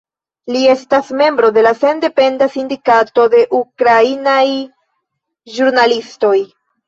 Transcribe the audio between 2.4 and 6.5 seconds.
sindikato de ukrainaj ĵurnalistoj.